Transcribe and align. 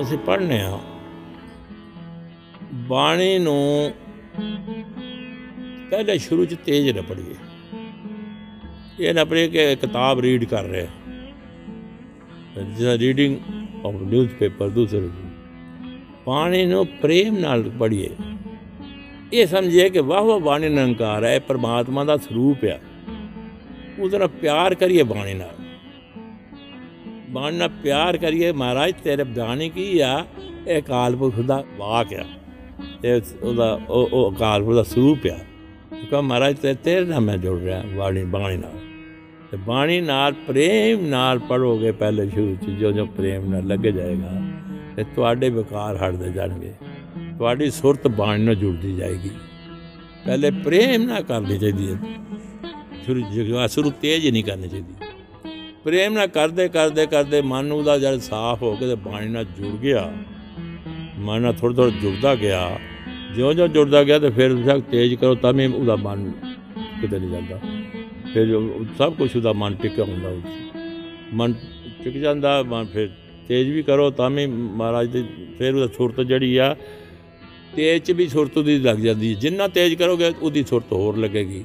ਅਸੀਂ 0.00 0.18
ਪੜ੍ਹਨੇ 0.18 0.60
ਆ। 0.60 0.80
ਬਾਣੀ 2.72 3.38
ਨੂੰ 3.38 3.92
ਪਹਿਲੇ 5.90 6.18
ਸ਼ੁਰੂ 6.18 6.44
ਚ 6.44 6.56
ਤੇਜ਼ 6.66 6.90
ਨਾ 6.90 7.02
ਪੜ੍ਹੀਏ। 7.02 7.34
ਇਹ 9.00 9.14
ਨਾ 9.14 9.24
ਪੜ੍ਹੀਏ 9.24 9.48
ਕਿ 9.48 9.76
ਕਿਤਾਬ 9.76 10.20
ਰੀਡ 10.20 10.44
ਕਰ 10.44 10.64
ਰਹੇ। 10.64 10.88
ਜਿਹੜਾ 12.62 12.98
ਰੀਡਿੰਗ 12.98 13.36
ਆਫ 13.86 13.94
ਨਿਊਜ਼ਪੇਪਰ 13.94 14.68
ਦੂਸਰੇ 14.68 15.08
ਬਾਣੀ 16.26 16.66
ਨੂੰ 16.66 16.86
ਪ੍ਰੇਮ 16.86 17.38
ਨਾਲ 17.38 17.62
ਪੜ੍ਹੀਏ। 17.62 18.10
ਇਹ 19.32 19.46
ਸਮਝੀਏ 19.46 19.90
ਕਿ 19.90 20.00
ਵਾਹ 20.00 20.22
ਵਾਹ 20.22 20.40
ਬਾਣੀ 20.40 20.68
ਨਿਰੰਕਾਰ 20.68 21.24
ਹੈ, 21.24 21.34
ਇਹ 21.34 21.40
ਪ੍ਰਮਾਤਮਾ 21.40 22.04
ਦਾ 22.04 22.16
ਸਰੂਪ 22.16 22.58
ਆ। 22.64 22.80
ਉਹਦੇ 23.98 24.18
ਨਾਲ 24.18 24.28
ਪਿਆਰ 24.28 24.74
ਕਰੀਏ 24.74 25.02
ਬਾਣੀ 25.02 25.34
ਨਾਲ। 25.34 25.63
ਬਾਣੀ 27.34 27.56
ਨਾਲ 27.56 27.68
ਪਿਆਰ 27.68 28.16
ਕਰੀਏ, 28.16 28.52
ਮਹਾਰਾਜ, 28.52 28.94
ਤੇਰੇ 29.04 29.24
ਬਾਣੀ 29.24 29.68
ਕੀ 29.68 29.98
ਆ? 29.98 30.26
ਇਹ 30.68 30.82
ਅਕਾਲ 30.82 31.16
ਪੁਰਖ 31.16 31.40
ਦਾ 31.40 31.64
ਵਾਕ 31.76 32.14
ਆ। 32.14 32.24
ਇਹ 33.04 33.20
ਉਹਦਾ 33.42 33.80
ਉਹ 33.88 34.08
ਉਹ 34.12 34.32
ਅਕਾਲ 34.32 34.62
ਪੁਰਖ 34.62 34.76
ਦਾ 34.76 34.82
ਸਰੂਪ 34.82 35.18
ਆ। 35.26 35.38
ਕਿਉਂਕਿ 35.94 36.20
ਮਹਾਰਾਜ, 36.20 36.56
ਤੇ 36.56 36.74
ਤੇਰੇ 36.74 37.04
ਨਾਲ 37.04 37.20
ਮੈਂ 37.20 37.38
ਜੁੜ 37.38 37.60
ਰਿਹਾ, 37.60 37.82
ਬਾਣੀ 37.96 38.24
ਬਾਣੀ 38.24 38.56
ਨਾਲ। 38.56 38.72
ਤੇ 39.50 39.56
ਬਾਣੀ 39.56 40.00
ਨਾਲ, 40.00 40.32
ਪ੍ਰੇਮ 40.32 41.06
ਨਾਲ 41.06 41.38
ਪੜੋਗੇ 41.38 41.92
ਪਹਿਲੇ 41.92 42.30
ਸ਼ੁਰੂ 42.30 42.56
ਚ 42.66 42.70
ਜੋ 42.70 42.92
ਜੋ 42.92 43.06
ਪ੍ਰੇਮ 43.06 43.50
ਨਾਲ 43.50 43.66
ਲੱਗ 43.66 43.78
ਜਾਏਗਾ, 43.78 44.42
ਤੇ 44.96 45.04
ਤੁਹਾਡੇ 45.04 45.48
ਵਿਕਾਰ 45.48 45.96
ਹਟਦੇ 45.96 46.32
ਜਾਣਗੇ। 46.32 46.72
ਤੁਹਾਡੀ 47.38 47.70
ਸੁਰਤ 47.70 48.08
ਬਾਣੀ 48.08 48.44
ਨਾਲ 48.44 48.54
ਜੁੜਦੀ 48.54 48.96
ਜਾਏਗੀ। 48.96 49.30
ਪਹਿਲੇ 50.26 50.50
ਪ੍ਰੇਮ 50.50 51.02
ਨਾਲ 51.02 51.22
ਕਰਨੀ 51.22 51.58
ਚਾਹੀਦੀ 51.58 51.90
ਹੈ। 51.90 51.98
ਸ਼ੁਰੂ 53.04 53.20
ਜਗਵਾ 53.20 53.66
ਸ਼ੁਰੂ 53.66 53.90
ਤੇਜ਼ 53.90 54.28
ਨਹੀਂ 54.28 54.44
ਕਰਨੀ 54.44 54.68
ਚਾਹੀਦੀ। 54.68 55.03
ਪ੍ਰੇਮ 55.84 56.12
ਨਾਲ 56.12 56.26
ਕਰਦੇ 56.26 56.68
ਕਰਦੇ 56.68 57.06
ਕਰਦੇ 57.06 57.40
ਮਨ 57.42 57.72
ਉਹਦਾ 57.72 57.98
ਜਦ 57.98 58.18
ਸਾਫ਼ 58.18 58.62
ਹੋ 58.62 58.76
ਕੇ 58.76 58.86
ਤੇ 58.86 58.94
ਬਾਣੀ 58.94 59.28
ਨਾਲ 59.28 59.44
ਜੁੜ 59.44 59.80
ਗਿਆ। 59.80 60.12
ਮਨ 61.18 61.42
ਨਾਲ 61.42 61.52
ਥੋੜਾ 61.52 61.74
ਥੋੜਾ 61.74 61.90
ਜੁੜਦਾ 62.02 62.34
ਗਿਆ। 62.34 62.78
ਜਿਉਂ 63.34 63.54
ਜਿਉਂ 63.54 63.68
ਜੁੜਦਾ 63.68 64.04
ਗਿਆ 64.04 64.18
ਤੇ 64.18 64.30
ਫਿਰ 64.30 64.54
ਜਦ 64.54 64.80
ਤੇਜ਼ 64.80 65.14
ਕਰੋ 65.14 65.34
ਤਾਂ 65.34 65.52
ਵੀ 65.52 65.66
ਉਹਦਾ 65.66 65.96
ਮਨ 65.96 66.32
ਕਿਤੇ 67.00 67.18
ਨਹੀਂ 67.18 67.30
ਜਾਂਦਾ। 67.30 67.60
ਫਿਰ 68.34 68.46
ਜੋ 68.46 68.86
ਸਭ 68.98 69.14
ਕੁਝ 69.14 69.36
ਉਹਦਾ 69.36 69.52
ਮਨ 69.52 69.74
ਟਿਕਿਆ 69.74 70.04
ਹੁੰਦਾ 70.04 70.28
ਉਸ 70.28 70.42
'ਚ। 70.42 70.46
ਮਨ 71.32 71.54
ਟਿਕ 72.04 72.16
ਜਾਂਦਾ, 72.16 72.62
ਮਨ 72.62 72.86
ਫਿਰ 72.86 73.10
ਤੇਜ਼ 73.48 73.70
ਵੀ 73.70 73.82
ਕਰੋ 73.82 74.10
ਤਾਂ 74.10 74.30
ਵੀ 74.30 74.46
ਮਹਾਰਾਜ 74.46 75.08
ਦੀ 75.08 75.24
ਫਿਰ 75.58 75.74
ਉਹਦਾ 75.74 75.86
ਸੁਰਤ 75.86 76.20
ਜਿਹੜੀ 76.20 76.56
ਆ, 76.56 76.76
ਤੇਜ਼ 77.76 78.02
ਚ 78.02 78.10
ਵੀ 78.10 78.28
ਸੁਰਤ 78.28 78.58
ਦੀ 78.58 78.78
ਲੱਗ 78.78 78.96
ਜਾਂਦੀ 78.96 79.34
ਹੈ। 79.34 79.40
ਜਿੰਨਾ 79.40 79.68
ਤੇਜ਼ 79.68 79.94
ਕਰੋਗੇ 79.94 80.32
ਉਹਦੀ 80.42 80.64
ਸੁਰਤ 80.64 80.92
ਹੋਰ 80.92 81.16
ਲੱਗੇਗੀ। 81.16 81.64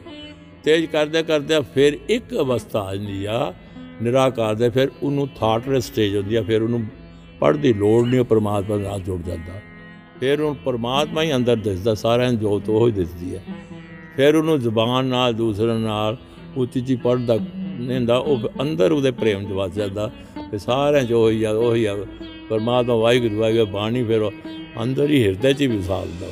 ਤੇਜ਼ 0.63 0.85
ਕਰਦੇ 0.85 1.23
ਕਰਦੇ 1.23 1.59
ਫਿਰ 1.73 1.97
ਇੱਕ 2.09 2.33
ਅਵਸਥਾ 2.33 2.79
ਆ 2.79 2.95
ਜਾਂਦੀ 2.95 3.25
ਆ 3.25 3.53
ਨਿਰਾਕਾਰ 4.01 4.55
ਦੇ, 4.55 4.69
ਫਿਰ 4.69 4.91
ਉਹਨੂੰ 5.03 5.27
ਥਾਟ 5.39 5.69
ਸਟੇਜ 5.79 6.15
ਹੁੰਦੀ 6.17 6.35
ਆ, 6.35 6.41
ਫਿਰ 6.41 6.61
ਉਹਨੂੰ 6.61 6.85
ਪੜ੍ਹਨ 7.39 7.61
ਦੀ 7.61 7.73
ਲੋੜ 7.73 8.05
ਨਹੀਂ, 8.07 8.19
ਉਹ 8.19 8.25
ਪਰਮਾਤਮਾ 8.25 8.77
ਨਾਲ 8.77 8.99
ਜੁੜ 9.01 9.19
ਜਾਂਦਾ। 9.21 9.59
ਫਿਰ 10.19 10.41
ਉਹਨੂੰ 10.41 10.55
ਪਰਮਾਤਮਾ 10.65 11.21
ਹੀ 11.21 11.35
ਅੰਦਰ 11.35 11.55
ਦਿਸਦਾ, 11.57 11.93
ਸਾਰਿਆਂ 11.95 12.31
ਨੂੰ 12.31 12.39
ਜੋਤ 12.39 12.69
ਉਹ 12.69 12.87
ਹੀ 12.87 12.91
ਦਿਸਦੀ 12.93 13.35
ਹੈ 13.35 13.43
ਫਿਰ 14.15 14.35
ਉਹਨੂੰ 14.35 14.59
ਜ਼ੁਬਾਨ 14.59 15.05
ਨਾਲ 15.05 15.33
ਦੂਸਰੇ 15.33 15.77
ਨਾਲ 15.79 16.17
ਉੱਚੀ 16.57 16.81
ਚੀ 16.81 16.95
ਪੜ੍ਹਦਾ 16.95 17.35
ਨਹੀਂ 17.35 17.97
ਹੁੰਦਾ, 17.97 18.17
ਉਹ 18.17 18.49
ਅੰਦਰ 18.61 18.91
ਉਹਦੇ 18.91 19.11
ਪ੍ਰੇਮ 19.11 19.43
ਚ 19.43 19.51
ਵਸ 19.51 19.73
ਜਾਂਦਾ 19.73 20.09
ਤੇ 20.51 20.57
ਸਾਰਿਆਂ 20.57 21.03
ਚ 21.03 21.11
ਉਹੀ 21.13 21.43
ਆ 21.43 21.51
ਉਹੀ 21.51 21.85
ਆ। 21.85 21.95
ਪਰਮਾਤਮਾ 22.49 22.95
ਵਾਹਿਗੁਰੂ 22.95 23.37
ਵਾਹਿਗੁਰੂ 23.37 23.65
ਬਾਣੀ 23.65 24.03
ਫਿਰ 24.03 24.21
ਉਹ 24.21 24.31
ਅੰਦਰ 24.83 25.09
ਹੀ 25.09 25.23
ਹਿਰਦੇ 25.23 25.53
ਚ 25.53 25.61
ਹੀ 25.61 25.67
ਵਿਸਾਲਦਾ 25.67 26.27